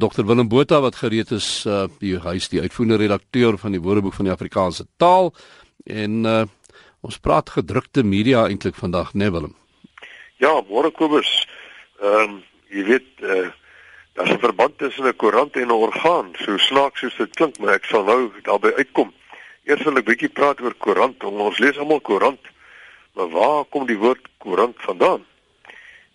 [0.00, 4.14] Dr Willem Botha wat gereed is uh die hy's die uitvoerende redakteur van die Woordeboek
[4.16, 5.34] van die Afrikaanse taal
[5.84, 6.44] en uh
[7.00, 9.54] ons praat gedrukte media eintlik vandag, né nee, Willem?
[10.36, 11.30] Ja, môre Kobus.
[12.00, 13.48] Ehm um, jy weet uh
[14.16, 17.74] daar's 'n verband tussen 'n koerant en 'n orgaan, so snaaks soos dit klink, maar
[17.74, 19.12] ek sal nou daarby uitkom.
[19.64, 21.24] Eers wil ek bietjie praat oor koerant.
[21.24, 22.40] Ons lees almal koerant.
[23.14, 25.24] Maar waar kom die woord koerant vandaan?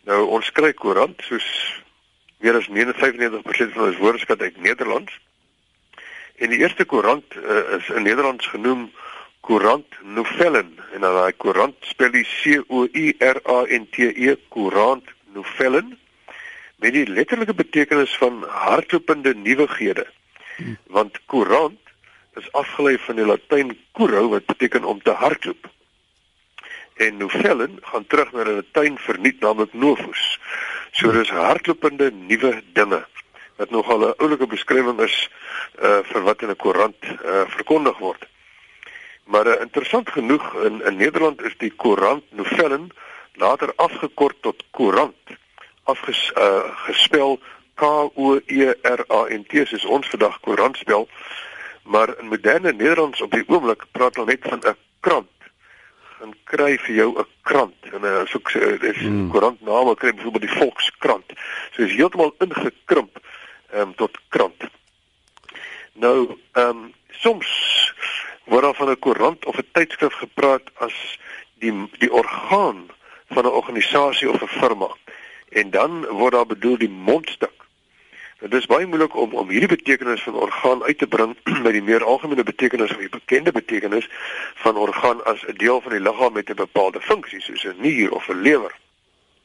[0.06, 1.46] Nou ons kry koerant soos
[2.44, 5.20] meer as 95% van ons woordeskat uit Nederlands.
[6.36, 8.92] En die eerste koerant uh, is in Nederlands genoem
[9.46, 14.10] Courant Novellen en dan daai koerant spel jy C O U R A N T
[14.10, 15.93] E Courant Novellen
[16.82, 20.07] met die letterlike betekenis van hardlopende nuwighede.
[20.57, 20.78] Hmm.
[20.88, 21.79] Want koerant
[22.36, 25.70] is afgelei van die Latyn curo wat beteken om te hardloop
[26.96, 30.40] en novellen gaan terug na 'n tuin verniet naamlik novus.
[30.96, 33.02] So dis hardlopende nuwe dinge
[33.59, 35.16] wat nogal 'n oulike beskrywing is
[35.88, 38.24] uh vir wat in 'n koerant uh verkondig word.
[39.26, 42.88] Maar uh, interessant genoeg in in Nederland is die koerant novellen
[43.34, 45.36] later afgekort tot koerant
[45.84, 47.40] afges uh gespel
[47.76, 47.84] K
[48.16, 51.09] O E R A N T soos ons vandag koerant spel.
[51.84, 55.34] Maar in moderne Nederlands op die oomblik praat hulle net van 'n krant
[56.22, 59.30] en kry vir jou 'n krant en uh, soek uh, dis hmm.
[59.32, 61.34] koerant name kry byvoorbeeld die Volkskrant.
[61.72, 63.20] So is heeltemal ingekrimp
[63.72, 64.62] ehm um, tot krant.
[65.94, 67.50] Nou ehm um, soms
[68.46, 70.96] word daar van 'n koerant of 'n tydskrif gepraat as
[71.60, 72.88] die die orgaan
[73.28, 74.90] van 'n organisasie of 'n firma.
[75.50, 77.55] En dan word daar bedoel die mondstuk
[78.39, 81.83] Dit is baie moeilik om om hierdie betekenis van orgaan uit te bring by die
[81.83, 84.09] meer algemene betekenis of die bekende betekenis
[84.64, 88.11] van orgaan as 'n deel van die liggaam met 'n bepaalde funksie soos 'n nier
[88.11, 88.75] of 'n lewer.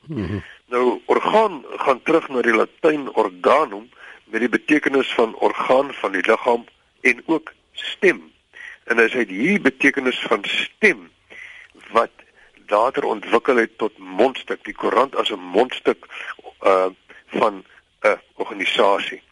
[0.06, 0.42] Mm -hmm.
[0.66, 3.90] Nou orgaan gaan terug na die Latyn organum
[4.24, 6.64] met die betekenis van orgaan van die liggaam
[7.00, 8.32] en ook stem.
[8.84, 11.10] En as hy hierdie betekenis van stem
[11.90, 12.10] wat
[12.66, 16.06] later ontwikkel het tot mondstuk, die koerant as 'n mondstuk
[16.62, 16.90] uh
[17.30, 17.64] van
[18.00, 19.22] 'n organisasie.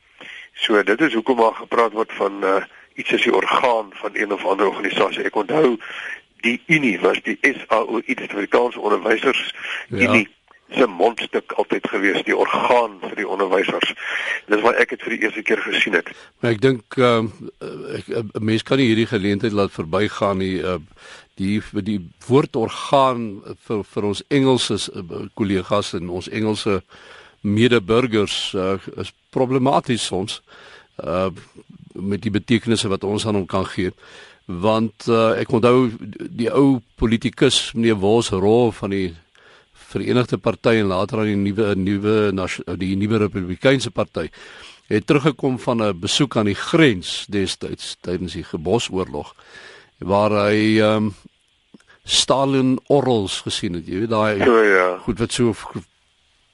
[0.53, 2.63] So dit is hoekom daar gepraat word van uh,
[2.95, 5.25] iets as die orgaan van een of ander organisasie.
[5.25, 5.77] Ek onthou
[6.41, 9.55] die Unie was die SAO, die Suid-Afrikaanse Onderwysers
[9.89, 10.27] Unie.
[10.29, 10.37] Ja
[10.71, 13.95] se mondstuk altyd gewees die orgaan vir die onderwysers.
[14.53, 16.11] Dis wat ek dit vir die eerste keer gesien het.
[16.41, 17.31] Maar ek dink ehm
[17.65, 20.61] uh, 'n mens kan nie hierdie geleentheid laat verbygaan nie.
[20.61, 20.77] Uh,
[21.41, 24.77] die die woord orgaan vir vir ons Engelse
[25.35, 26.83] kollegas en ons Engelse
[27.41, 30.43] medeburgers uh, is problematies soms
[31.05, 31.31] uh
[31.99, 33.91] met die betekenisse wat ons aan hom kan gee
[34.47, 35.91] want uh, ek onthou
[36.31, 39.09] die ou politikus meneer Wos Roo van die
[39.89, 42.17] Verenigde Party en later aan die nuwe nuwe
[42.81, 44.29] die nuwe Republikeinse party
[44.89, 49.35] het teruggekom van 'n besoek aan die grens destyds tydens die Gebosoorlog
[49.99, 51.15] waar hy um,
[52.05, 54.99] Stalin orrels gesien het jy weet daai so, ja.
[55.05, 55.53] goed wat so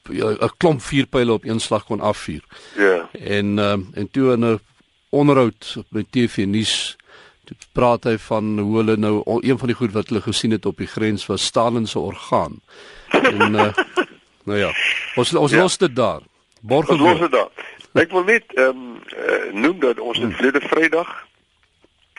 [0.08, 2.44] 'n klomp vuurpyle op een slag kon afvuur.
[2.76, 3.08] Ja.
[3.12, 4.60] En ehm uh, en toe in 'n
[5.08, 6.96] onderhoud met TV nuus
[7.44, 10.66] toe praat hy van hoe hulle nou een van die goed wat hulle gesien het
[10.66, 12.60] op die grens was Stalin se orgaan.
[13.08, 13.72] En uh,
[14.48, 14.72] nou ja,
[15.14, 15.62] ons ons ja.
[15.62, 16.20] los dit daar.
[16.60, 17.52] Borg los dit daar.
[17.92, 21.26] Ek wil net ehm um, uh, noem dat ons in verlede Vrydag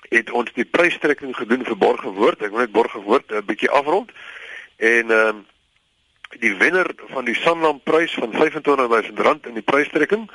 [0.10, 2.42] het ons die prystrekking gedoen vir Borgewoord.
[2.42, 4.12] Ek wil net Borgewoord 'n bietjie afrond.
[4.78, 5.46] En ehm um,
[6.40, 10.30] die wenner van die Sanlam prys van R25000 in die prystrekking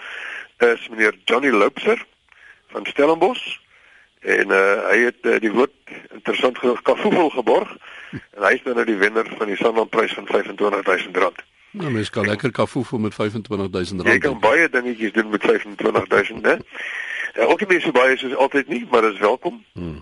[0.58, 2.06] is meneer Johnny Loubser
[2.72, 3.58] van Stellenbosch
[4.20, 5.72] en uh, hy het uh, die woord
[6.12, 7.76] interessant genoeg Kafoefel geborg
[8.12, 11.40] en hy is nou die wenner van die Sanlam prys van R25000.
[11.70, 14.04] Nou mens kan lekker Kafoefel met R25000.
[14.04, 16.58] Jy kan baie dingetjies doen met R25000, né?
[17.34, 19.62] Ja, ook nie so baie soos altyd nie, maar dis welkom.
[19.72, 20.00] Hmm.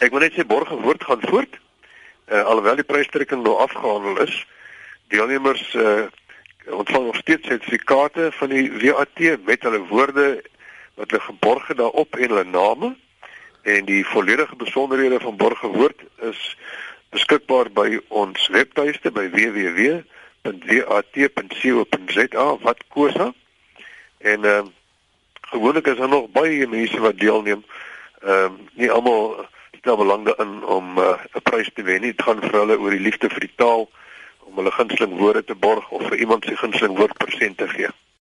[0.00, 1.58] Ek wil net sê borge woord gaan voort.
[2.32, 4.38] Uh, alhoewel die prystrekking nou afgehandel is,
[5.12, 6.02] deelnemers uh,
[6.66, 10.42] ontvang nog steeds sertifikate van die WAT met hulle woorde
[10.94, 12.96] wat hulle geborg het daarop en hulle name.
[13.62, 16.56] En die volledige besonderhede van borgewoord is
[17.12, 20.02] beskikbaar by ons webtuiste by www.wat.co.za
[22.64, 23.32] wat kosa
[24.22, 24.62] en uh,
[25.52, 27.64] gewoonlik is daar nog baie mense wat deelneem.
[28.22, 29.46] Ehm um, nie almal
[29.78, 32.14] stel belang daarin om uh, 'n prys te wen nie.
[32.14, 33.90] Dit gaan vir hulle oor die liefde vir die taal
[34.52, 37.88] om hulle gunsteling woorde te borg of vir iemand se gunsteling woord persent te gee.